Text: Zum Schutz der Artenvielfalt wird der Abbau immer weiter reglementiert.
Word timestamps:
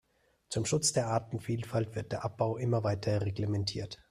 Zum 0.49 0.65
Schutz 0.65 0.93
der 0.93 1.09
Artenvielfalt 1.09 1.93
wird 1.93 2.11
der 2.11 2.25
Abbau 2.25 2.57
immer 2.57 2.83
weiter 2.83 3.21
reglementiert. 3.21 3.99